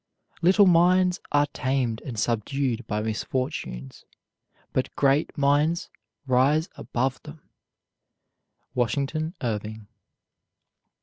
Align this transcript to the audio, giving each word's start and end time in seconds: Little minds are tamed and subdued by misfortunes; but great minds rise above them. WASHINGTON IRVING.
Little 0.41 0.65
minds 0.65 1.19
are 1.31 1.45
tamed 1.53 2.01
and 2.03 2.17
subdued 2.19 2.87
by 2.87 3.03
misfortunes; 3.03 4.03
but 4.73 4.89
great 4.95 5.37
minds 5.37 5.91
rise 6.25 6.69
above 6.75 7.21
them. 7.21 7.41
WASHINGTON 8.73 9.35
IRVING. 9.41 9.85